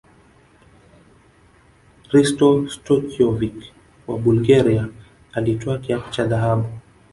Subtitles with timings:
[2.09, 3.71] hristo stoichkovic
[4.07, 4.89] wa bulgaria
[5.33, 6.69] alitwaa kiatu cha dhahabu